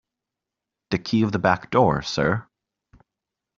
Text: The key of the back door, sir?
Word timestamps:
The 0.89 0.97
key 0.97 1.21
of 1.21 1.31
the 1.31 1.37
back 1.37 1.69
door, 1.69 2.01
sir? 2.01 2.47